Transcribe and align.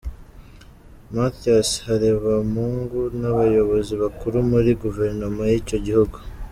Mathias 1.15 1.69
Harebamungu 1.85 3.01
n’abayobozi 3.19 3.93
bakuru 4.01 4.35
muri 4.51 4.69
guverinoma 4.81 5.41
y’icyo 5.51 5.77
gihugu. 5.85 6.17